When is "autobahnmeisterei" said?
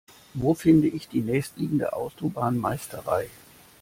1.93-3.29